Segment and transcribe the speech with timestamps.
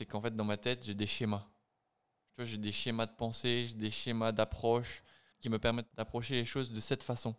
[0.00, 1.46] c'est qu'en fait, dans ma tête, j'ai des schémas.
[2.30, 5.02] Tu vois, j'ai des schémas de pensée, j'ai des schémas d'approche
[5.42, 7.34] qui me permettent d'approcher les choses de cette façon.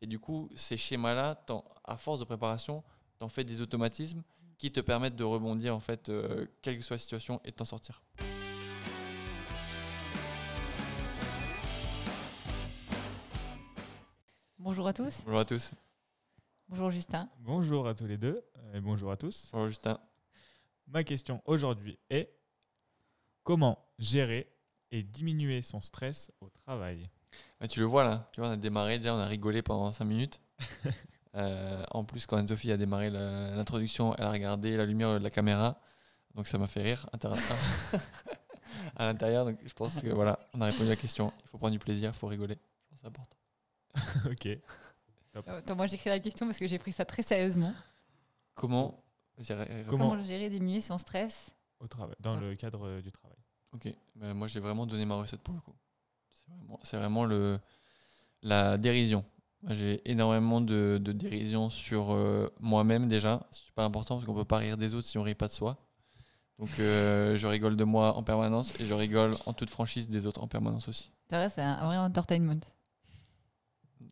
[0.00, 1.40] Et du coup, ces schémas-là,
[1.84, 2.82] à force de préparation,
[3.18, 4.24] t'en fais des automatismes
[4.58, 7.56] qui te permettent de rebondir, en fait, euh, quelle que soit la situation, et de
[7.56, 8.02] t'en sortir.
[14.58, 15.22] Bonjour à tous.
[15.24, 15.70] Bonjour à tous.
[16.66, 17.28] Bonjour Justin.
[17.38, 19.50] Bonjour à tous les deux et bonjour à tous.
[19.52, 20.00] Bonjour Justin.
[20.86, 22.30] Ma question aujourd'hui est
[23.42, 24.52] comment gérer
[24.90, 27.10] et diminuer son stress au travail
[27.68, 30.04] tu le vois là, tu vois, on a démarré déjà, on a rigolé pendant 5
[30.04, 30.40] minutes.
[31.36, 35.30] Euh, en plus, quand Anne-Sophie a démarré l'introduction, elle a regardé la lumière de la
[35.30, 35.80] caméra,
[36.36, 37.30] donc ça m'a fait rire inter-
[38.96, 39.44] à l'intérieur.
[39.44, 41.32] Donc je pense que voilà, on a répondu à la question.
[41.42, 42.54] Il faut prendre du plaisir, il faut rigoler.
[42.54, 43.36] Je pense que c'est important.
[44.30, 44.46] Ok.
[44.46, 47.74] Euh, Attends, moi j'écris la question parce que j'ai pris ça très sérieusement.
[48.54, 49.03] Comment
[49.38, 53.36] Comment Comment gérer et diminuer son stress Au travail, dans le cadre euh, du travail.
[53.72, 55.74] Ok, moi j'ai vraiment donné ma recette pour le coup.
[56.32, 57.58] C'est vraiment, c'est vraiment le,
[58.42, 59.24] la dérision.
[59.70, 63.46] J'ai énormément de, de dérision sur euh, moi-même déjà.
[63.50, 65.52] C'est super important parce qu'on peut pas rire des autres si on rit pas de
[65.52, 65.78] soi.
[66.58, 70.26] Donc euh, je rigole de moi en permanence et je rigole en toute franchise des
[70.26, 71.10] autres en permanence aussi.
[71.28, 72.60] C'est vrai, c'est un vrai entertainment.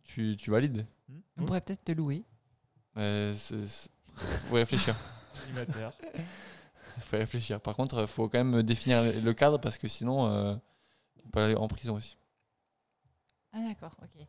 [0.05, 0.87] Tu, tu valides?
[1.37, 2.25] On pourrait peut-être te louer.
[2.97, 3.91] Euh, c'est- c'est-
[4.49, 4.97] Faut réfléchir.
[5.45, 5.93] Animateur.
[7.01, 7.61] faut réfléchir.
[7.61, 10.55] Par contre, il faut quand même définir le cadre parce que sinon, euh,
[11.27, 12.17] on peut aller en prison aussi.
[13.55, 14.27] Ah d'accord, ok.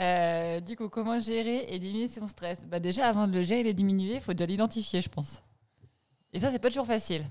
[0.00, 2.64] Euh, du coup, comment gérer et diminuer son stress?
[2.66, 5.10] Bah, Déjà, avant de le gérer et de le diminuer, il faut déjà l'identifier, je
[5.10, 5.42] pense.
[6.32, 7.26] Et ça, c'est pas toujours facile.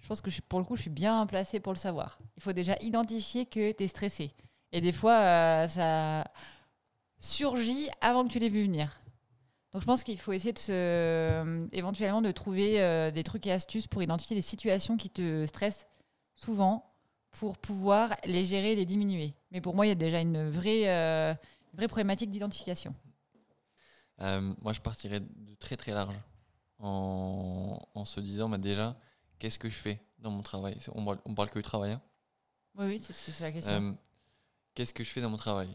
[0.00, 2.18] Je pense que je pour le coup, je suis bien placée pour le savoir.
[2.36, 4.34] Il faut déjà identifier que tu es stressé.
[4.72, 6.24] Et des fois, euh, ça
[7.18, 9.01] surgit avant que tu l'aies vu venir.
[9.72, 13.46] Donc je pense qu'il faut essayer de se, euh, éventuellement de trouver euh, des trucs
[13.46, 15.86] et astuces pour identifier les situations qui te stressent
[16.34, 16.92] souvent
[17.30, 19.34] pour pouvoir les gérer et les diminuer.
[19.50, 21.32] Mais pour moi, il y a déjà une vraie, euh,
[21.72, 22.94] une vraie problématique d'identification.
[24.18, 26.14] Moi, je partirais de très très large
[26.78, 28.96] en, en se disant bah, déjà,
[29.38, 30.76] qu'est-ce que je fais dans mon travail?
[30.94, 31.92] On, parle- on parle que du travail.
[31.92, 32.02] hein.
[32.76, 33.96] Oui, oui, c'est la question.
[34.74, 35.68] Qu'est-ce que je fais dans mon travail?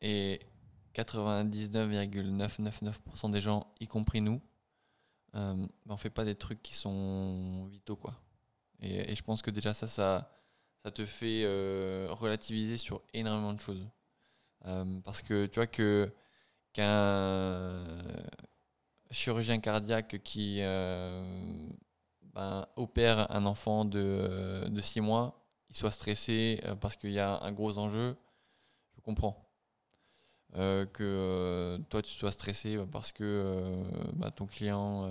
[0.00, 0.40] Et
[0.94, 4.40] 99,999% des gens, y compris nous,
[5.34, 5.54] euh,
[5.86, 7.96] bah, on fait pas des trucs qui sont vitaux.
[7.96, 8.14] Quoi.
[8.80, 10.30] Et, je pense que déjà ça, ça,
[10.94, 13.86] te fait euh, relativiser sur énormément de choses.
[14.66, 16.12] Euh, parce que tu vois que
[16.72, 17.84] qu'un
[19.10, 21.68] chirurgien cardiaque qui euh,
[22.22, 27.40] ben, opère un enfant de, de 6 mois, il soit stressé parce qu'il y a
[27.42, 28.16] un gros enjeu,
[28.96, 29.51] je comprends.
[30.56, 35.08] Euh, que euh, toi tu sois stressé parce que euh, bah, ton client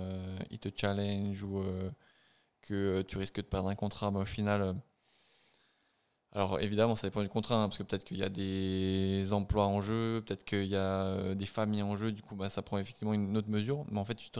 [0.50, 1.62] il te challenge ou
[2.62, 4.74] que tu risques de perdre un contrat, mais au final,
[6.32, 9.66] alors évidemment ça dépend du contrat, hein, parce que peut-être qu'il y a des emplois
[9.66, 12.78] en jeu, peut-être qu'il y a des familles en jeu, du coup bah, ça prend
[12.78, 14.30] effectivement une autre mesure, mais en fait tu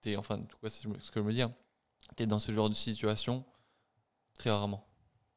[0.00, 1.42] t'es- enfin en tout cas, c'est ce que je me dis,
[2.16, 3.44] tu es dans ce genre de situation
[4.38, 4.86] très rarement.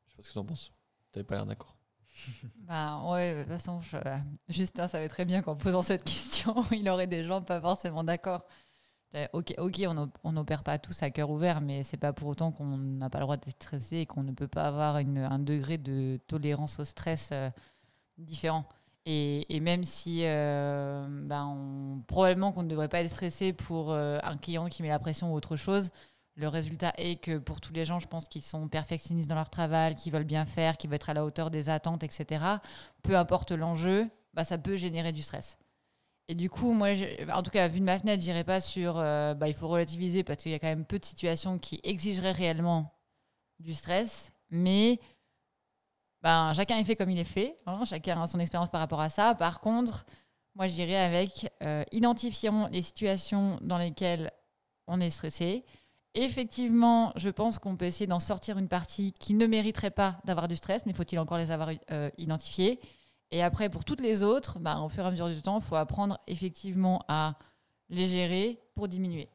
[0.08, 0.74] Je sais pas ce que tu en penses.
[1.12, 1.76] T'avais pas l'air d'accord.
[2.68, 3.98] Ben, ouais, de toute façon, je-
[4.54, 8.46] Justin savait très bien qu'en posant cette question, il aurait des gens pas forcément d'accord.
[9.16, 12.14] Euh, Ok, ok, on n'op- on n'opère pas tous à cœur ouvert, mais c'est pas
[12.14, 15.00] pour autant qu'on n'a pas le droit d'être stressé et qu'on ne peut pas avoir
[15.00, 17.50] une- un degré de tolérance au stress euh,
[18.18, 18.66] différent.
[19.08, 24.38] Et, même si euh, ben, probablement qu'on ne devrait pas être stressé pour euh, un
[24.38, 25.92] client qui met la pression ou autre chose,
[26.36, 29.50] le résultat est que pour tous les gens, je pense qu'ils sont perfectionnistes dans leur
[29.50, 32.44] travail, qui veulent bien faire, qui veulent être à la hauteur des attentes, etc.
[33.04, 35.58] Peu importe l'enjeu, bah, ça peut générer du stress.
[36.28, 38.98] Et du coup, moi, je- en tout cas, vu de ma fenêtre, j'irai pas sur
[38.98, 41.80] euh, bah, il faut relativiser parce qu'il y a quand même peu de situations qui
[41.84, 42.92] exigeraient réellement
[43.60, 45.00] du stress, mais
[46.22, 49.02] ben, chacun est fait comme il est fait, hein, chacun a son expérience par rapport
[49.02, 49.36] à ça.
[49.36, 50.06] Par contre,
[50.56, 54.32] moi, j'irai avec euh, identifions les situations dans lesquelles
[54.88, 55.64] on est stressé.
[56.16, 60.48] Effectivement, je pense qu'on peut essayer d'en sortir une partie qui ne mériterait pas d'avoir
[60.48, 62.80] du stress, mais faut-il encore les avoir euh, identifiées?
[63.32, 65.64] Et après, pour toutes les autres, bah, au fur et à mesure du temps, il
[65.64, 67.38] faut apprendre effectivement à
[67.90, 69.28] les gérer pour diminuer.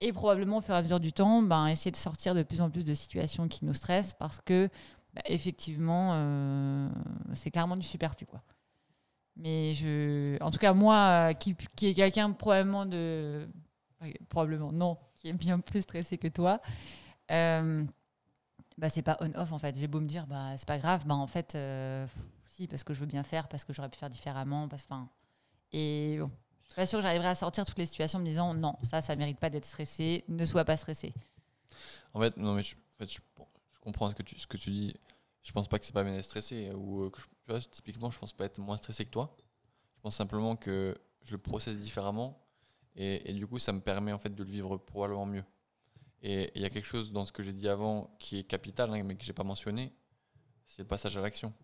[0.00, 2.60] Et probablement, au fur et à mesure du temps, bah, essayer de sortir de plus
[2.60, 4.68] en plus de situations qui nous stressent parce que,
[5.14, 6.88] bah, effectivement, euh,
[7.32, 8.26] c'est clairement du superflu.
[9.36, 13.48] Mais je, en tout cas, moi, euh, qui, qui est quelqu'un probablement de.
[14.28, 16.60] Probablement, non, qui est bien plus stressé que toi,
[17.30, 17.84] euh,
[18.76, 19.76] bah, c'est pas on-off en fait.
[19.76, 22.06] J'ai beau me dire, bah, c'est pas grave, bah, en fait, euh,
[22.46, 24.68] si, parce que je veux bien faire, parce que j'aurais pu faire différemment.
[24.68, 24.86] Parce,
[25.72, 26.30] et bon,
[26.64, 28.76] je suis pas sûre que j'arriverai à sortir toutes les situations en me disant, non,
[28.82, 31.12] ça, ça mérite pas d'être stressé, ne sois pas stressé.
[32.14, 33.18] En fait, non, mais je, en fait, je,
[33.80, 34.94] comprends ce que, tu, ce que tu dis.
[35.42, 36.70] Je pense pas que c'est pas bien d'être stressé.
[36.72, 39.34] Ou, euh, je- tu vois, typiquement, je pense pas être moins stressé que toi.
[39.96, 42.38] Je pense simplement que je le processe différemment.
[43.00, 45.44] Et, du coup, ça me permet en fait de le vivre probablement mieux.
[46.20, 48.92] Et il y a quelque chose dans ce que j'ai dit avant qui est capital,
[48.92, 49.94] hein, mais que j'ai pas mentionné.
[50.66, 51.54] C'est le passage à l'action.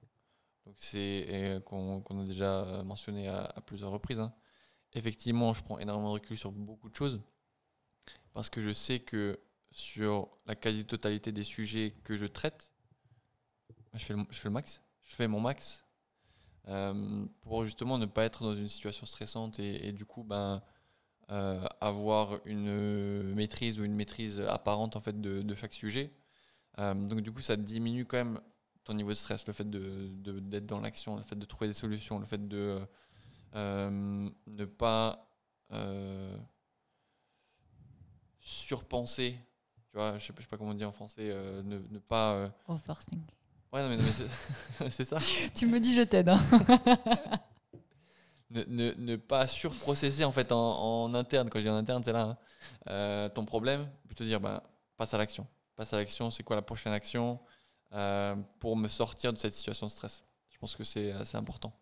[0.65, 4.21] Donc c'est qu'on a déjà mentionné à, plusieurs reprises.
[4.21, 4.33] hein.
[4.93, 7.21] Effectivement, je prends énormément de recul sur beaucoup de choses
[8.33, 9.41] parce que je sais que
[9.73, 12.71] sur la quasi-totalité des sujets que je traite,
[13.93, 15.85] je fais le, je fais le max, je fais mon max
[16.69, 20.63] euh, pour justement ne pas être dans une situation stressante et du coup ben,
[21.31, 26.12] euh, avoir une maîtrise ou une maîtrise apparente en fait de, de chaque sujet.
[26.79, 28.41] Euh, donc du coup ça diminue quand même
[28.85, 31.69] ton niveau de stress, le fait de- de- d'être dans l'action, le fait de trouver
[31.69, 32.79] des solutions, le fait de
[33.55, 35.29] euh, ne pas
[38.41, 39.37] surpenser,
[39.91, 41.25] tu vois, je sais, pas- je sais pas comment on dit en français,
[41.65, 42.50] ne, ne pas...
[42.69, 43.23] Overthink.
[43.73, 43.99] Ouais, non, mais,
[44.91, 45.19] c'est ça.
[45.55, 46.29] Tu me dis, je t'aide.
[46.29, 46.38] hein.
[48.50, 52.38] Ne, pas surprocesser en fait en, interne, quand je dis en interne, c'est là, hein,
[52.88, 54.61] euh, ton problème, plutôt dire, ben,
[54.96, 55.46] passe à l'action.
[55.76, 57.41] Passe à l'action, c'est quoi la prochaine action
[57.93, 60.23] euh, pour me sortir de cette situation de stress?
[60.50, 61.73] Je pense que c'est assez important.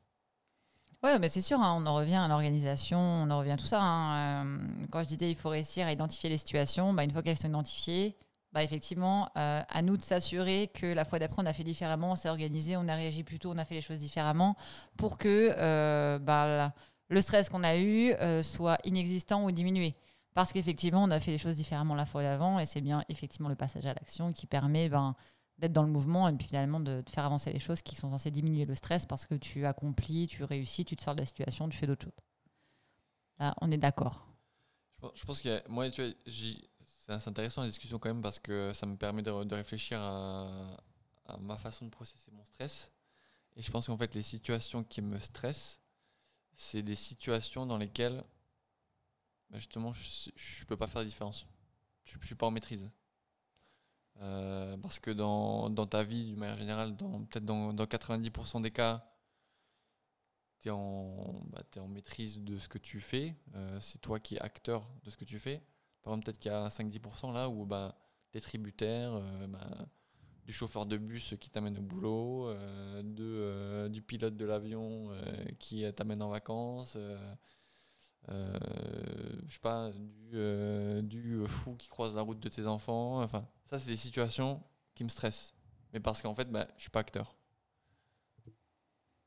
[1.03, 3.67] Ouais, mais c'est sûr, hein, on en revient à l'organisation, on en revient à tout
[3.67, 3.82] ça.
[3.82, 4.47] hein.
[4.47, 7.37] Euh, quand je disais il faut réussir à identifier les situations, bah, une fois qu'elles
[7.37, 8.17] sont identifiées,
[8.53, 12.13] bah, effectivement, euh, à nous de s'assurer que la fois d'après, on a fait différemment,
[12.13, 14.57] on s'est organisé, on a réagi plus tôt, on a fait les choses différemment
[14.97, 16.75] pour que euh, bah,
[17.09, 19.95] le stress qu'on a eu euh, soit inexistant ou diminué.
[20.35, 23.49] Parce qu'effectivement, on a fait les choses différemment la fois d'avant et c'est bien effectivement
[23.49, 25.15] le passage à l'action qui permet ben,
[25.59, 28.31] d'être dans le mouvement et puis finalement de, faire avancer les choses qui sont censées
[28.31, 31.69] diminuer le stress parce que tu accomplis, tu réussis, tu te sors de la situation,
[31.69, 32.13] tu fais d'autres choses.
[33.39, 34.27] Là, on est d'accord.
[35.15, 36.13] Je pense, a, moi, tu vois,
[37.05, 40.77] c'est intéressant la discussion quand même parce que ça me permet de, de réfléchir à,
[41.41, 42.93] ma façon de processer mon stress.
[43.57, 45.81] Et je pense qu'en fait, les situations qui me stressent,
[46.55, 48.23] c'est des situations dans lesquelles,
[49.51, 51.47] bah, justement, je ne peux pas faire la différence.
[52.05, 52.89] Je ne suis pas en maîtrise.
[54.21, 58.71] Euh, parce que dans, dans ta vie, d'une manière générale, peut-être dans, dans 90% des
[58.71, 59.05] cas,
[60.61, 63.35] tu es, bah, en maîtrise de ce que tu fais.
[63.55, 65.63] Euh, c'est toi qui es acteur de ce que tu fais.
[66.03, 67.97] Par exemple, peut-être qu'il y a 5-10% là où bah,
[68.31, 69.87] tu es tributaire euh, bah,
[70.45, 75.11] du chauffeur de bus qui t'amène au boulot, euh, de, euh, du pilote de l'avion
[75.59, 76.99] qui t'amène en vacances.
[78.29, 78.33] je
[79.49, 79.93] sais pas,
[80.33, 83.23] du, fou qui croise la route de tes enfants.
[83.23, 84.61] Enfin, ça, c'est des situations
[84.95, 85.55] qui me stressent.
[85.93, 87.37] Mais parce qu'en fait, bah, je suis pas acteur.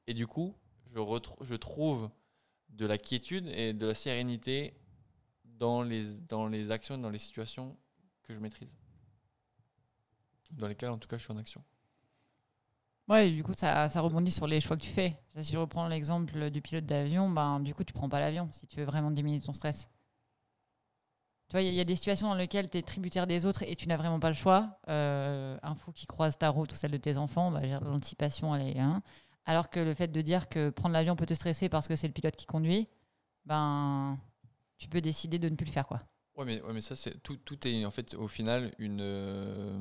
[0.07, 0.55] Et du coup,
[0.93, 0.99] je,
[1.41, 2.09] je trouve
[2.69, 4.73] de la quiétude et de la sérénité
[5.59, 7.77] dans les, dans les actions, dans les situations
[8.23, 8.73] que je maîtrise.
[10.51, 11.63] Dans lesquelles, en tout cas, je suis en action.
[13.07, 15.15] Ouais, du coup, ça, ça rebondit sur les choix que tu fais.
[15.37, 18.65] Si je reprends l'exemple du pilote d'avion, ben, du coup, tu prends pas l'avion si
[18.67, 19.89] tu veux vraiment diminuer ton stress.
[21.49, 23.75] Tu vois, il y, a- des situations dans lesquelles tu es tributaire des autres et
[23.75, 24.79] tu n'as vraiment pas le choix.
[24.89, 28.67] Euh, un fou qui croise ta route ou celle de tes enfants, bah, l'anticipation, elle
[28.75, 28.79] est.
[28.79, 29.03] hein.
[29.45, 32.07] Alors que le fait de dire que prendre l'avion peut te stresser parce que c'est
[32.07, 32.87] le pilote qui conduit,
[33.45, 34.17] ben,
[34.77, 35.87] tu peux décider de ne plus le faire.
[35.87, 36.01] quoi.
[36.35, 39.79] Ouais, mais, ouais, mais ça, c'est tout, tout est en fait au final une, euh,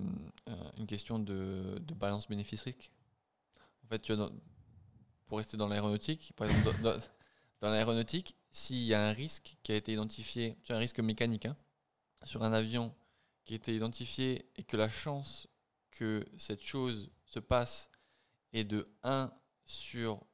[0.48, 2.92] euh, une question de, de balance bénéfice-risque.
[3.84, 4.12] En fait,
[5.26, 6.80] pour rester dans l'aéronautique, par exemple,
[7.60, 11.00] dans l'aéronautique, s'il y a un risque qui a été identifié, tu as un risque
[11.00, 11.56] mécanique hein,
[12.22, 12.94] sur un avion
[13.44, 15.48] qui a été identifié et que la chance
[15.90, 17.90] que cette chose se passe
[18.52, 19.32] est de 1
[19.64, 20.24] sur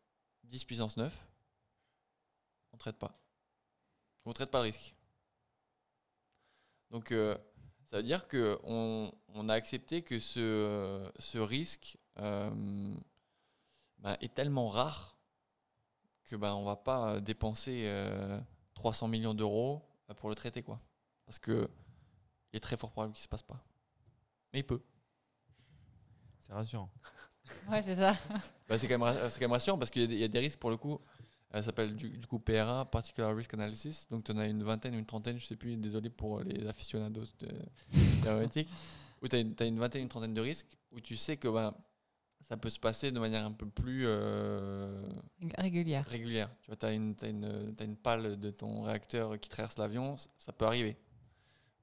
[0.44, 1.26] 10 puissance 9,
[2.72, 3.18] on ne traite pas.
[4.30, 4.94] On ne traite pas le risque.
[6.92, 7.36] Donc, euh,
[7.86, 12.94] ça veut dire qu'on on a accepté que ce, ce risque euh,
[13.98, 15.18] bah, est tellement rare
[16.26, 18.40] que bah, on va pas dépenser euh,
[18.74, 19.82] 300 millions d'euros
[20.18, 20.62] pour le traiter.
[20.62, 20.80] Quoi.
[21.26, 21.68] Parce que
[22.52, 23.60] il est très fort probable qu'il ne se passe pas.
[24.52, 24.80] Mais il peut.
[26.38, 26.88] C'est rassurant.
[27.68, 28.14] Ouais, c'est ça.
[28.68, 31.00] Bah, c'est quand, même quand rassurant parce qu'il y a des risques pour le coup.
[31.52, 34.06] Ça s'appelle du, du coup PRA, Particular Risk Analysis.
[34.10, 37.24] Donc tu en as une vingtaine, une trentaine, je sais plus, désolé pour les aficionados
[37.40, 37.48] de
[38.24, 38.68] l'aéronautique.
[39.22, 41.74] Où tu as, une- vingtaine, une trentaine de risques où tu sais que bah,
[42.48, 45.02] ça peut se passer de manière un peu plus euh,
[45.58, 46.06] Régulière.
[46.06, 46.50] régulière.
[46.62, 50.52] Tu vois, tu as, une, t'as une, pale de ton réacteur qui traverse l'avion, ça
[50.52, 50.96] peut arriver.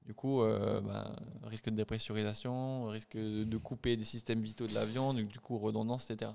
[0.04, 4.74] Du coup, euh, bah, risque de dépressurisation, risque de, de couper des systèmes vitaux de
[4.74, 6.32] l'avion, donc du coup redondance, etc.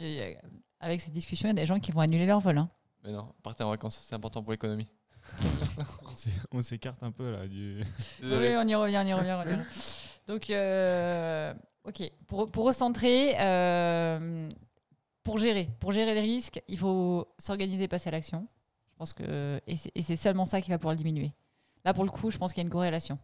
[0.00, 0.34] Euh,
[0.80, 2.58] Avec cette discussion, il y a des gens qui vont annuler leur vol.
[2.58, 2.70] hein.
[3.04, 4.88] Mais non, partez en vacances, c'est important pour l'économie.
[6.04, 7.84] On s'é- On s'écarte un peu là du.
[8.20, 8.48] Désolé.
[8.48, 9.32] Oui, on y revient, on y revient.
[9.32, 9.62] on y revient.
[10.26, 12.10] Donc, euh, ok.
[12.26, 14.48] Pour, pour recentrer, euh,
[15.22, 18.48] pour gérer, pour gérer les risques, il faut s'organiser, passer à l'action.
[18.92, 21.32] Je pense que et c'est et c'est seulement ça qui va pouvoir le diminuer.
[21.84, 23.18] Là, pour le coup, je pense qu'il y a une corrélation.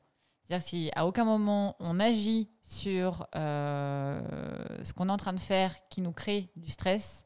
[0.44, 5.32] C'est-à-dire que si à aucun moment on agit sur euh, ce qu'on est en train
[5.32, 7.24] de faire qui nous crée du stress,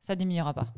[0.00, 0.72] ça diminuera pas.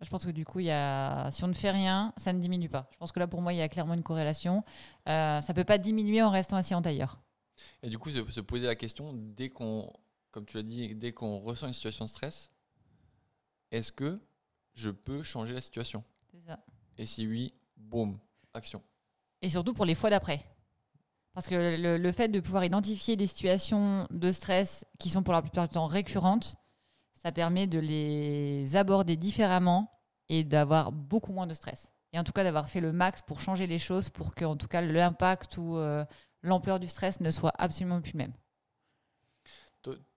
[0.00, 2.38] Je pense que du coup, il y a, si on ne fait rien, ça ne
[2.38, 2.88] diminue pas.
[2.92, 4.62] Je pense que là, pour moi, il y a clairement une corrélation.
[5.08, 7.18] Euh, ça peut pas diminuer en restant assis en tailleur.
[7.82, 9.92] Et du coup, se, se poser la question, dès qu'on,
[10.30, 12.52] comme tu l'as dit, dès qu'on ressent une situation de stress,
[13.72, 14.20] est-ce que
[14.74, 16.04] je peux changer la situation?
[16.46, 16.60] Ça.
[16.96, 18.20] Et si oui, boum,
[18.54, 18.82] action.
[19.42, 20.44] Et surtout pour les fois d'après.
[21.34, 25.32] Parce que le, le fait de pouvoir identifier des situations de stress qui sont pour
[25.34, 26.56] la plupart du temps récurrentes,
[27.22, 29.90] ça permet de les aborder différemment
[30.28, 31.90] et d'avoir beaucoup moins de stress.
[32.12, 34.56] Et en tout cas d'avoir fait le max pour changer les choses pour que en
[34.56, 36.04] tout cas l'impact ou euh,
[36.42, 38.32] l'ampleur du stress ne soit absolument plus le même.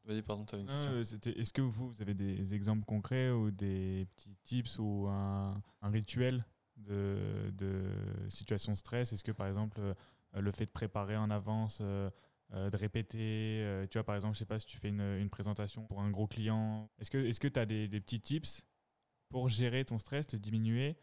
[0.05, 0.89] Vas-y, pardon, une question.
[0.91, 5.61] euh, Est-ce que vous, vous avez des exemples concrets ou des petits tips ou un,
[5.81, 6.43] un rituel
[6.77, 7.83] de, de
[8.29, 9.13] situation stress?
[9.13, 9.93] Est-ce que par exemple euh,
[10.33, 12.09] le fait de préparer en avance, euh,
[12.53, 15.29] euh, de répéter, euh, tu vois par exemple, je sais pas si tu fais une,
[15.29, 17.09] présentation pour un gros client, est-ce
[17.39, 18.65] que tu as des, petits tips
[19.29, 20.97] pour gérer ton stress, te diminuer?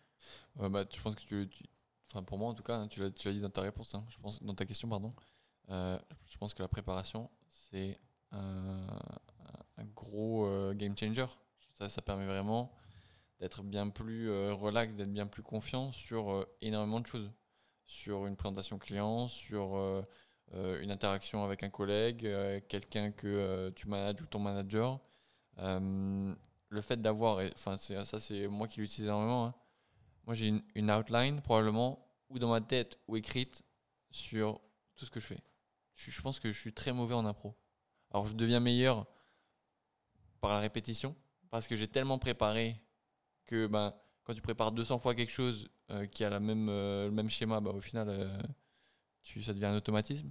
[0.57, 1.67] Bah, je pense que tu,
[2.09, 4.19] enfin pour moi en tout cas, hein, tu l'as, dit dans ta réponse, hein, je
[4.19, 5.15] pense, dans ta question, pardon.
[5.71, 7.31] Euh, je pense que la préparation,
[7.71, 7.99] c'est
[8.33, 8.87] un,
[9.95, 11.27] gros euh, game changer.
[11.75, 12.73] Ça, ça permet vraiment
[13.39, 17.31] d'être bien plus euh, relax, d'être bien plus confiant sur euh, énormément de choses.
[17.89, 20.03] Sur une présentation client, sur euh,
[20.55, 25.01] euh, une interaction avec un collègue, euh, quelqu'un que tu manages ou ton manager.
[25.57, 29.55] Le fait d'avoir, enfin ça c'est moi qui l'utilise énormément, hein,
[30.29, 33.65] moi, j'ai une, outline, probablement, ou dans ma tête, ou écrite,
[34.11, 34.61] sur
[34.95, 35.41] tout ce que je fais.
[35.95, 37.57] Je, je pense que je suis très mauvais en impro.
[38.11, 39.07] Alors, je deviens meilleur
[40.43, 41.17] par la répétition,
[41.49, 42.79] parce que j'ai tellement préparé
[43.47, 45.71] que ben, quand tu prépares 200 fois quelque chose
[46.13, 48.39] qui a la même, euh, le même schéma, bah, au final, euh,
[49.23, 50.31] tu, ça devient un automatisme.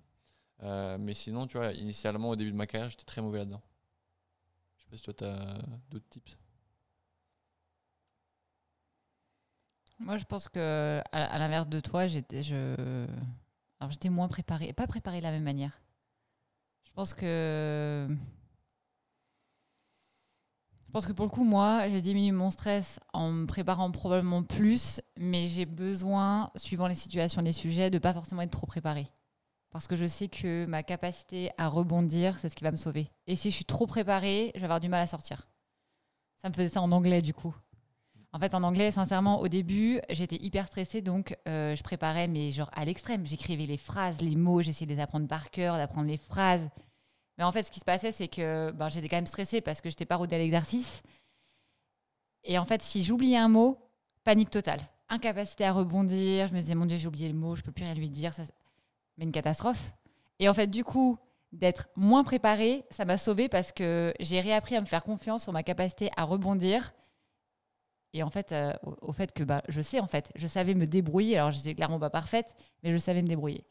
[0.63, 3.61] Euh, mais sinon, tu vois, initialement, au début de ma carrière, j'étais très mauvais là-dedans.
[4.77, 5.57] Je sais pas si toi, tu as
[5.89, 6.37] d'autres tips.
[9.99, 13.07] Moi, je pense que, à, l'inverse de toi, j'étais, je,
[13.79, 15.81] alors j'étais moins préparée, pas préparée de la même manière.
[16.83, 18.07] Je pense que,
[20.97, 24.99] pense que pour le coup, moi, j'ai diminué mon stress en me préparant probablement plus,
[25.15, 29.05] mais j'ai besoin, suivant les situations, les sujets, de pas forcément être trop préparée.
[29.69, 33.11] Parce que je sais que ma capacité à rebondir, c'est ce qui va me sauver.
[33.27, 35.47] Et si je suis trop préparée, je vais avoir du mal à sortir.
[36.41, 37.55] Ça me faisait ça en anglais, du coup.
[38.33, 42.49] En fait, en anglais, sincèrement, au début, j'étais hyper stressée, donc euh, je préparais, mais
[42.49, 43.27] genre à l'extrême.
[43.27, 46.67] J'écrivais les phrases, les mots, j'essayais de les apprendre par cœur, d'apprendre les phrases.
[47.38, 49.82] Mais en fait, ce qui se passait, c'est que ben, j'étais quand même stressée parce
[49.82, 51.03] que je n'étais pas rodée à l'exercice.
[52.44, 53.77] Et en fait, si j'oubliais un mot,
[54.24, 54.82] panique totale.
[55.10, 56.48] Incapacité à rebondir.
[56.48, 58.34] Je me disais, mon Dieu, j'ai oublié le mot, je peux plus rien lui dire.
[58.34, 58.44] Ça...
[59.17, 59.91] Mais une catastrophe.
[60.39, 61.17] Et en fait, du coup,
[61.51, 65.53] d'être moins préparée, ça m'a sauvée parce que j'ai réappris à me faire confiance sur
[65.53, 66.94] ma capacité à rebondir
[68.13, 70.74] et en fait, euh, au, au fait que bah, je sais, en fait, je savais
[70.74, 71.38] me débrouiller.
[71.38, 73.63] Alors, je n'étais clairement pas parfaite, mais je savais me débrouiller.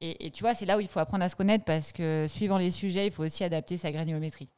[0.00, 2.58] Et, tu vois, c'est là où il faut apprendre à se connaître parce que suivant
[2.58, 4.48] les sujets, il faut aussi adapter sa granulométrie.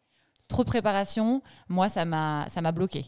[0.49, 3.07] Trop de préparation, moi, ça m'a bloqué.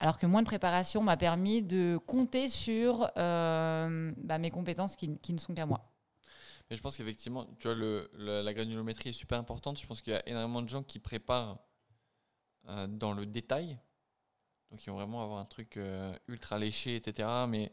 [0.00, 5.18] Alors que moins de préparation m'a permis de compter sur euh, bah, mes compétences qui,
[5.18, 5.92] qui ne sont qu'à moi.
[6.70, 9.80] Mais je pense qu'effectivement, tu vois, le- la granulométrie est super importante.
[9.80, 11.58] Je pense qu'il y a énormément de gens qui préparent
[12.68, 13.78] euh, dans le détail.
[14.70, 17.28] Donc, ils vont vraiment avoir un truc euh, ultra léché, etc.
[17.48, 17.72] Mais,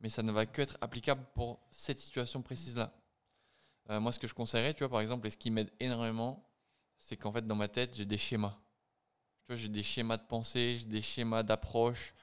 [0.00, 2.92] mais ça ne va que être applicable pour cette situation précise-là.
[3.90, 6.48] Euh, moi, ce que je conseillerais, tu vois, par exemple, et ce qui m'aide énormément,
[6.98, 8.58] c'est qu'en fait, dans ma tête, j'ai des schémas.
[9.42, 12.14] Tu vois, j'ai des schémas de pensée, j'ai des schémas d'approche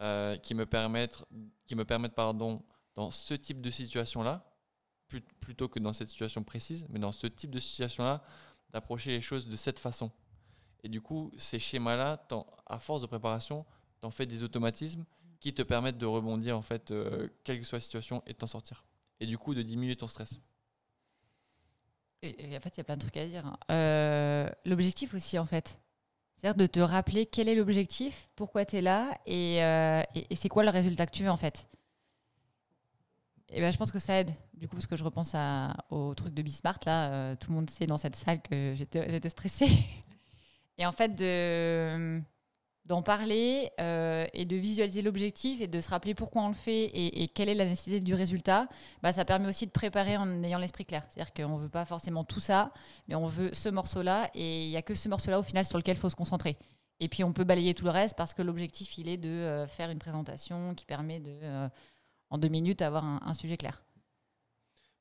[0.00, 1.24] euh, qui me permettent,
[1.66, 2.62] qui me permettent, pardon,
[2.94, 4.44] dans ce type de situation-là,
[5.08, 8.22] plut- plutôt que dans cette situation précise, mais dans ce type de situation-là,
[8.70, 10.10] d'approcher les choses de cette façon.
[10.82, 12.26] Et du coup, ces schémas-là,
[12.66, 13.64] à force de préparation,
[14.00, 15.04] t'en fais des automatismes
[15.40, 18.38] qui te permettent de rebondir, en fait, euh, quelle que soit la situation, et de
[18.38, 18.84] t'en sortir.
[19.20, 20.40] Et du coup, de diminuer ton stress.
[22.24, 22.28] En
[22.60, 23.46] fait, il y a plein de trucs à dire.
[23.46, 23.58] hein.
[23.70, 25.78] Euh, l'objectif aussi, en fait.
[26.36, 30.36] C'est-à-dire de te rappeler quel est l'objectif, pourquoi tu es là et, euh, et- et
[30.36, 31.68] c'est quoi le résultat que tu veux, en fait.
[33.50, 34.30] Et ben, je pense que ça aide.
[34.54, 35.34] Du coup, parce que je repense
[35.90, 39.08] au truc de Bismart, là, euh, tout le monde sait dans cette salle que j'étais
[39.10, 39.68] j'étais stressée.
[40.78, 42.20] Et en fait, de,
[42.86, 46.84] d'en parler euh, et de visualiser l'objectif et de se rappeler pourquoi on le fait
[46.84, 48.68] et, et quelle est la nécessité du résultat,
[49.02, 51.04] bah, ça permet aussi de préparer en ayant l'esprit clair.
[51.10, 52.72] C'est-à-dire qu'on ne veut pas forcément tout ça,
[53.08, 55.78] mais on veut ce morceau-là et il n'y a que ce morceau-là au final sur
[55.78, 56.56] lequel il faut se concentrer.
[57.00, 59.66] Et puis on peut balayer tout le reste parce que l'objectif, il est de euh,
[59.66, 61.68] faire une présentation qui permet de, euh,
[62.30, 63.82] en deux minutes, avoir un, un sujet clair.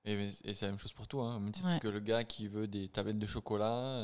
[0.06, 1.28] Et, c'est la même chose pour toi.
[1.30, 1.40] Hein.
[1.40, 1.80] Même si Ouais.
[1.80, 4.00] que le gars qui veut des tablettes de chocolat,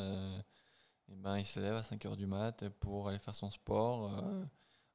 [1.12, 4.13] euh, eh ben, il se lève à 5h du mat pour aller faire son sport
[4.18, 4.44] euh,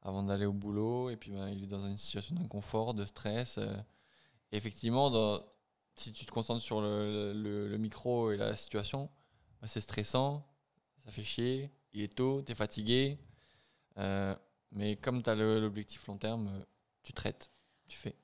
[0.03, 1.11] avant d'aller au boulot.
[1.11, 3.59] Et puis ben, il est dans une situation d'inconfort, de stress.
[3.59, 3.77] euh.
[4.53, 5.11] Et effectivement,
[5.97, 9.11] si tu te concentres sur le, micro et la situation,
[9.61, 10.47] bah, c'est stressant,
[11.05, 13.19] ça fait chier, il est tôt, tu es fatigué.
[13.99, 14.35] Euh,
[14.73, 16.65] mais comme tu as l'objectif long terme,
[17.03, 17.51] tu traites,
[17.89, 18.15] tu fais.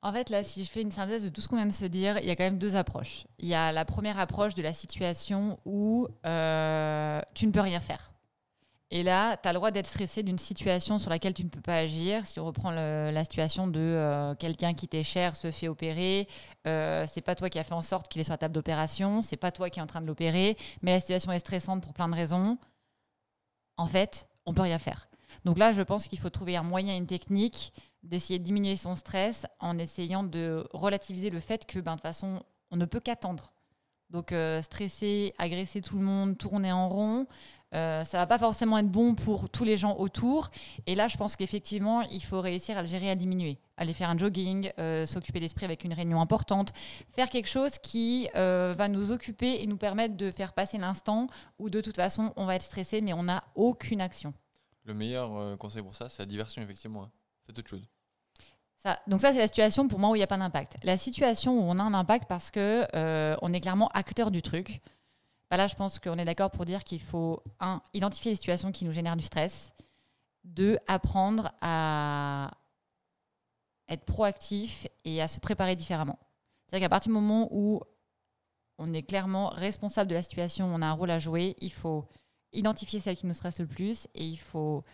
[0.00, 1.84] En fait, là, si je fais une synthèse de tout ce qu'on vient de se
[1.84, 3.26] dire, il y a quand même deux approches.
[3.38, 7.80] Il y a la première approche de la situation où euh, tu ne peux rien
[7.80, 8.12] faire.
[8.90, 11.60] Et là, tu as le droit d'être stressé d'une situation sur laquelle tu ne peux
[11.60, 12.26] pas agir.
[12.26, 16.26] Si on reprend la situation de euh, quelqu'un qui t'est cher se fait opérer,
[16.66, 19.20] euh, c'est pas toi qui as fait en sorte qu'il est sur la table d'opération,
[19.20, 21.92] c'est pas toi qui es en train de l'opérer, mais la situation est stressante pour
[21.92, 22.56] plein de raisons.
[23.76, 25.08] En fait, on peut rien faire.
[25.44, 28.94] Donc là, je pense qu'il faut trouver un moyen, une technique d'essayer de diminuer son
[28.94, 33.00] stress en essayant de relativiser le fait que ben, de toute façon, on ne peut
[33.00, 33.52] qu'attendre.
[34.10, 37.26] Donc euh, stresser, agresser tout le monde, tourner en rond,
[37.74, 40.50] euh, ça va pas forcément être bon pour tous les gens autour.
[40.86, 43.58] Et là, je pense qu'effectivement, il faut réussir à le gérer, à le diminuer.
[43.76, 46.72] Aller faire un jogging, euh, s'occuper l'esprit avec une réunion importante,
[47.10, 51.26] faire quelque chose qui euh, va nous occuper et nous permettre de faire passer l'instant
[51.58, 54.32] où de toute façon, on va être stressé, mais on n'a aucune action.
[54.84, 57.10] Le meilleur conseil pour ça, c'est la diversion, effectivement.
[57.48, 57.88] Faites autre chose.
[59.06, 60.76] Donc ça, c'est la situation pour moi où il n'y a pas d'impact.
[60.84, 64.42] La situation où on a un impact parce que euh, on est clairement acteur du
[64.42, 64.80] truc.
[65.50, 68.70] Bah là, je pense qu'on est d'accord pour dire qu'il faut un identifier les situations
[68.70, 69.72] qui nous génèrent du stress,
[70.44, 72.50] deux apprendre à
[73.88, 76.18] être proactif et à se préparer différemment.
[76.66, 77.80] C'est-à-dire qu'à partir du moment où
[78.76, 82.06] on est clairement responsable de la situation, on a un rôle à jouer, il faut
[82.52, 84.84] identifier celle qui nous stresse le plus et il faut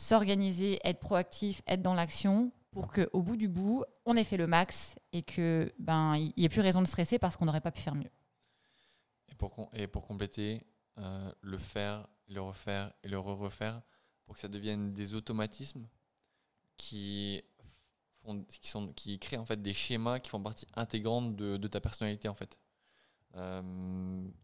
[0.00, 4.46] s'organiser, être proactif, être dans l'action pour qu'au bout du bout, on ait fait le
[4.46, 7.82] max et que ben n'y ait plus raison de stresser parce qu'on n'aurait pas pu
[7.82, 8.10] faire mieux.
[9.30, 9.34] Et
[9.86, 10.64] pour, compléter,
[10.98, 13.82] euh, le faire, le refaire et le re-refaire
[14.24, 15.86] pour que ça devienne des automatismes
[16.78, 17.42] qui,
[18.96, 22.58] qui, créent en fait des schémas qui font partie intégrante de, ta personnalité en fait.
[23.36, 23.60] Euh,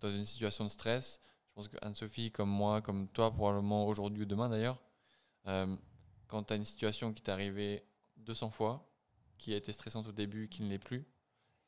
[0.01, 4.25] dans une situation de stress, je pense que Anne-Sophie, comme moi, comme toi, probablement aujourd'hui
[4.25, 4.83] ou demain d'ailleurs,
[5.47, 5.77] euh,
[6.29, 7.85] quand tu as une situation qui t'est arrivée
[8.19, 8.89] 200 fois,
[9.39, 11.07] qui a été stressante au début, qui ne l'est plus,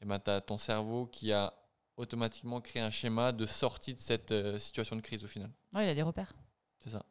[0.00, 1.52] et ben tu as ton cerveau qui a
[1.96, 5.50] automatiquement créé un schéma de sortie de cette euh, situation de crise au final.
[5.72, 6.32] Ouais, il a des repères.
[6.80, 7.04] C'est ça.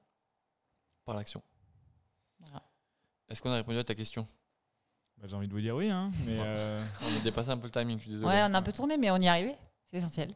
[1.06, 1.42] Par l'action.
[2.40, 2.64] Voilà.
[3.30, 4.28] Est-ce qu'on a répondu à ta question?
[5.18, 7.66] Bah, J'ai envie de vous dire oui, hein, mais euh, On a dépassé un peu
[7.68, 8.28] le timing, je suis désolé.
[8.30, 9.56] Ouais, on a un peu tourné, mais on y est arrivé.
[9.90, 10.34] C'est l'essentiel.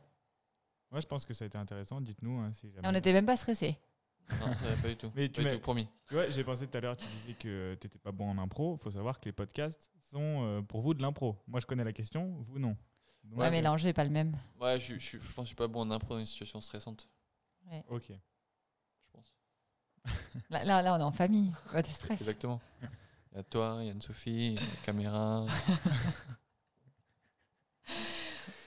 [0.91, 2.01] ouais, je pense que ça a été intéressant.
[2.01, 2.87] Dites-nous hein, si Et jamais.
[2.87, 3.77] on n'était même pas stressé.
[4.39, 5.11] Non, ça va pas du tout.
[5.15, 5.87] Mais Pas tu du tout, promis.
[6.07, 8.37] Tu vois, j'ai pensé tout à l'heure, tu disais que tu n'étais pas bon en
[8.37, 8.75] impro.
[8.79, 11.37] Il faut savoir que les podcasts sont euh, pour vous de l'impro.
[11.47, 12.75] Moi, je connais la question, vous non.
[13.23, 14.35] Donc, Ouais, mais l'enjeu n'est pas le même.
[14.59, 16.59] Ouais, je, je, je pense que je suis pas bon en impro dans une situation
[16.61, 17.07] stressante,
[17.89, 18.05] Ok.
[18.09, 18.13] je
[19.13, 19.35] pense.
[20.49, 21.51] Là, là, là, on est en famille.
[21.73, 22.19] Ouais, t'es stress.
[22.21, 22.59] Exactement.
[23.31, 25.45] Il y a toi, il y a Anne-Sophie, il y a la caméra.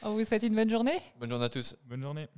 [0.03, 1.01] On vous souhaite une bonne journée.
[1.19, 1.77] Bonne journée à tous.
[1.87, 2.29] Bonne journée.